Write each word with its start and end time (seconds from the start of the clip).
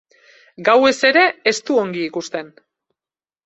Gauez 0.69 0.93
ere 1.11 1.27
ez 1.53 1.55
du 1.69 1.79
ongi 1.85 2.05
ikusten. 2.09 2.53